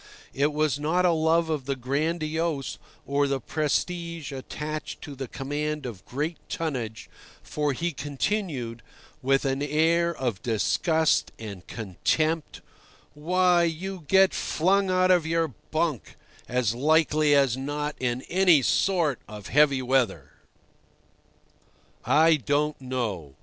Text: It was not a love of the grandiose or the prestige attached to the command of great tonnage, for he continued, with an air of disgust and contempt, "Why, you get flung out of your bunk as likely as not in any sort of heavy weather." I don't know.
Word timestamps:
It 0.33 0.51
was 0.51 0.79
not 0.79 1.05
a 1.05 1.11
love 1.11 1.51
of 1.51 1.65
the 1.67 1.75
grandiose 1.75 2.79
or 3.05 3.27
the 3.27 3.39
prestige 3.39 4.31
attached 4.31 4.99
to 5.03 5.13
the 5.13 5.27
command 5.27 5.85
of 5.85 6.03
great 6.05 6.37
tonnage, 6.49 7.07
for 7.43 7.71
he 7.73 7.91
continued, 7.91 8.81
with 9.21 9.45
an 9.45 9.61
air 9.61 10.11
of 10.11 10.41
disgust 10.41 11.31
and 11.37 11.67
contempt, 11.67 12.61
"Why, 13.13 13.61
you 13.65 14.03
get 14.07 14.33
flung 14.33 14.89
out 14.89 15.11
of 15.11 15.27
your 15.27 15.49
bunk 15.69 16.15
as 16.47 16.73
likely 16.73 17.35
as 17.35 17.55
not 17.55 17.95
in 17.99 18.23
any 18.23 18.63
sort 18.63 19.19
of 19.27 19.49
heavy 19.49 19.83
weather." 19.83 20.31
I 22.03 22.37
don't 22.37 22.81
know. 22.81 23.35